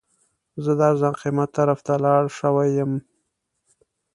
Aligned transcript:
زه 0.63 0.71
د 0.79 0.81
ارزان 0.91 1.13
قیمت 1.21 1.49
طرف 1.57 1.79
ته 1.87 1.93
لاړ 2.05 2.23
شوی 2.39 2.69
یم. 2.77 2.91